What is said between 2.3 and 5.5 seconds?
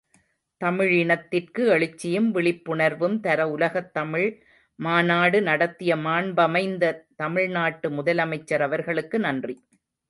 விழிப்புணர்வும் தர உலகத் தமிழ் மாநாடு